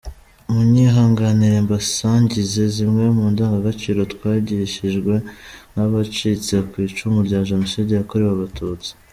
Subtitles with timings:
[0.53, 5.13] Munyihanganire mbasangize zimwe mu ndangagaciro twigishijwe
[5.71, 8.91] nk’abacitse ku icumu rya Genocide yakorewe abatutsi.